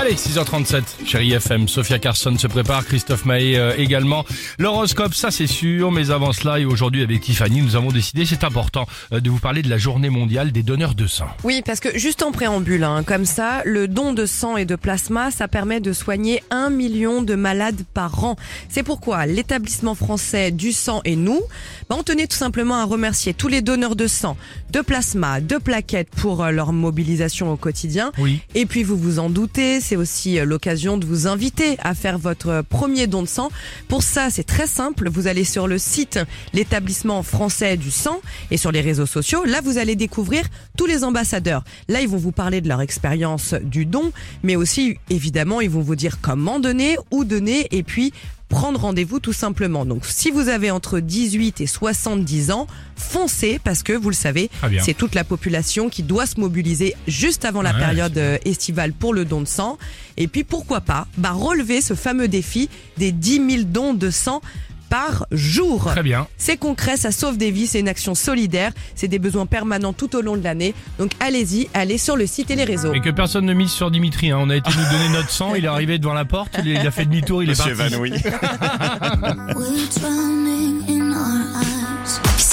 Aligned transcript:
Allez, 0.00 0.14
6h37, 0.14 0.82
chérie 1.04 1.32
FM, 1.32 1.68
Sophia 1.68 1.98
Carson 1.98 2.34
se 2.38 2.46
prépare, 2.46 2.86
Christophe 2.86 3.26
Maé 3.26 3.58
euh, 3.58 3.74
également. 3.76 4.24
L'horoscope, 4.58 5.12
ça 5.12 5.30
c'est 5.30 5.46
sûr, 5.46 5.92
mais 5.92 6.10
avant 6.10 6.32
cela, 6.32 6.58
et 6.58 6.64
aujourd'hui 6.64 7.02
avec 7.02 7.20
Tiffany, 7.20 7.60
nous 7.60 7.76
avons 7.76 7.90
décidé, 7.90 8.24
c'est 8.24 8.42
important, 8.42 8.86
euh, 9.12 9.20
de 9.20 9.28
vous 9.28 9.40
parler 9.40 9.60
de 9.60 9.68
la 9.68 9.76
journée 9.76 10.08
mondiale 10.08 10.52
des 10.52 10.62
donneurs 10.62 10.94
de 10.94 11.06
sang. 11.06 11.26
Oui, 11.44 11.60
parce 11.66 11.80
que 11.80 11.98
juste 11.98 12.22
en 12.22 12.32
préambule, 12.32 12.82
hein, 12.82 13.02
comme 13.02 13.26
ça, 13.26 13.60
le 13.66 13.88
don 13.88 14.14
de 14.14 14.24
sang 14.24 14.56
et 14.56 14.64
de 14.64 14.74
plasma, 14.74 15.30
ça 15.30 15.48
permet 15.48 15.80
de 15.80 15.92
soigner 15.92 16.42
un 16.50 16.70
million 16.70 17.20
de 17.20 17.34
malades 17.34 17.82
par 17.92 18.24
an. 18.24 18.36
C'est 18.70 18.82
pourquoi 18.82 19.26
l'établissement 19.26 19.94
français 19.94 20.50
du 20.50 20.72
sang 20.72 21.02
et 21.04 21.14
nous, 21.14 21.42
bah, 21.90 21.96
on 21.98 22.02
tenait 22.02 22.26
tout 22.26 22.38
simplement 22.38 22.76
à 22.76 22.84
remercier 22.84 23.34
tous 23.34 23.48
les 23.48 23.60
donneurs 23.60 23.96
de 23.96 24.06
sang, 24.06 24.38
de 24.70 24.80
plasma, 24.80 25.42
de 25.42 25.58
plaquettes 25.58 26.08
pour 26.08 26.42
euh, 26.42 26.52
leur 26.52 26.72
mobilisation 26.72 27.52
au 27.52 27.56
quotidien. 27.56 28.12
Oui. 28.16 28.40
Et 28.54 28.64
puis 28.64 28.82
vous 28.82 28.96
vous 28.96 29.18
en 29.18 29.28
doutez, 29.28 29.82
c'est 29.90 29.96
aussi 29.96 30.38
euh, 30.38 30.44
l'occasion 30.44 30.98
de 30.98 31.04
vous 31.04 31.26
inviter 31.26 31.76
à 31.80 31.96
faire 31.96 32.16
votre 32.16 32.62
premier 32.68 33.08
don 33.08 33.22
de 33.22 33.26
sang. 33.26 33.50
Pour 33.88 34.04
ça, 34.04 34.30
c'est 34.30 34.44
très 34.44 34.68
simple. 34.68 35.10
Vous 35.10 35.26
allez 35.26 35.42
sur 35.42 35.66
le 35.66 35.78
site 35.78 36.20
l'établissement 36.52 37.24
français 37.24 37.76
du 37.76 37.90
sang 37.90 38.20
et 38.52 38.56
sur 38.56 38.70
les 38.70 38.82
réseaux 38.82 39.06
sociaux. 39.06 39.44
Là, 39.44 39.60
vous 39.64 39.78
allez 39.78 39.96
découvrir 39.96 40.44
tous 40.76 40.86
les 40.86 41.02
ambassadeurs. 41.02 41.64
Là, 41.88 42.02
ils 42.02 42.08
vont 42.08 42.18
vous 42.18 42.30
parler 42.30 42.60
de 42.60 42.68
leur 42.68 42.80
expérience 42.82 43.54
du 43.64 43.84
don, 43.84 44.12
mais 44.44 44.54
aussi, 44.54 44.96
évidemment, 45.08 45.60
ils 45.60 45.70
vont 45.70 45.80
vous 45.80 45.96
dire 45.96 46.18
comment 46.22 46.60
donner, 46.60 46.96
où 47.10 47.24
donner 47.24 47.66
et 47.72 47.82
puis 47.82 48.12
prendre 48.50 48.80
rendez-vous 48.80 49.20
tout 49.20 49.32
simplement. 49.32 49.86
Donc 49.86 50.04
si 50.04 50.30
vous 50.30 50.48
avez 50.48 50.70
entre 50.70 51.00
18 51.00 51.62
et 51.62 51.66
70 51.66 52.50
ans, 52.50 52.66
foncez 52.96 53.58
parce 53.62 53.82
que 53.82 53.94
vous 53.94 54.10
le 54.10 54.14
savez, 54.14 54.50
c'est 54.82 54.92
toute 54.94 55.14
la 55.14 55.24
population 55.24 55.88
qui 55.88 56.02
doit 56.02 56.26
se 56.26 56.38
mobiliser 56.38 56.94
juste 57.06 57.46
avant 57.46 57.62
la 57.62 57.70
Ouais, 57.72 57.78
période 57.78 58.18
euh, 58.18 58.36
estivale 58.44 58.92
pour 58.92 59.14
le 59.14 59.24
don 59.24 59.40
de 59.40 59.46
sang. 59.46 59.78
Et 60.16 60.26
puis 60.26 60.42
pourquoi 60.42 60.80
pas 60.80 61.06
bah, 61.16 61.30
relever 61.30 61.80
ce 61.80 61.94
fameux 61.94 62.26
défi 62.26 62.68
des 62.98 63.12
10 63.12 63.48
000 63.50 63.62
dons 63.64 63.94
de 63.94 64.10
sang 64.10 64.42
par 64.90 65.24
jour. 65.30 65.86
Très 65.86 66.02
bien. 66.02 66.26
C'est 66.36 66.58
concret, 66.58 66.98
ça 66.98 67.12
sauve 67.12 67.38
des 67.38 67.50
vies, 67.50 67.66
c'est 67.66 67.80
une 67.80 67.88
action 67.88 68.14
solidaire, 68.14 68.72
c'est 68.94 69.08
des 69.08 69.18
besoins 69.18 69.46
permanents 69.46 69.94
tout 69.94 70.14
au 70.16 70.20
long 70.20 70.36
de 70.36 70.44
l'année. 70.44 70.74
Donc 70.98 71.12
allez-y, 71.20 71.68
allez 71.72 71.96
sur 71.96 72.16
le 72.16 72.26
site 72.26 72.50
et 72.50 72.56
les 72.56 72.64
réseaux. 72.64 72.92
Et 72.92 73.00
que 73.00 73.10
personne 73.10 73.46
ne 73.46 73.54
mise 73.54 73.70
sur 73.70 73.90
Dimitri, 73.90 74.32
hein. 74.32 74.38
on 74.40 74.50
a 74.50 74.56
été 74.56 74.68
nous 74.68 74.98
donner 74.98 75.08
notre 75.10 75.30
sang, 75.30 75.54
il 75.54 75.64
est 75.64 75.68
arrivé 75.68 75.98
devant 75.98 76.12
la 76.12 76.26
porte, 76.26 76.58
il 76.64 76.76
a 76.76 76.90
fait 76.90 77.06
demi-tour, 77.06 77.42
il 77.42 77.50
est 77.50 77.56
parti. 77.56 77.70
Eyes. 77.70 78.22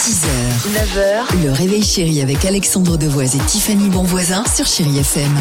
6h, 0.08 0.28
9h, 0.72 1.44
le 1.44 1.52
réveil 1.52 1.84
chéri 1.84 2.22
avec 2.22 2.46
Alexandre 2.46 2.98
Devoise 2.98 3.36
et 3.36 3.40
Tiffany 3.40 3.90
Bonvoisin 3.90 4.44
sur 4.46 4.66
Chérie 4.66 5.00
FM. 5.00 5.32